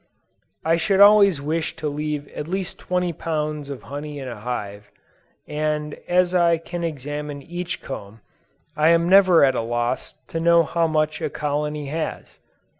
[0.65, 3.69] I should always wish to leave at least 20 lbs.
[3.69, 4.89] of honey in a hive;
[5.47, 8.21] and as I can examine each comb,
[8.75, 12.39] I am never at a loss to know how much a colony has.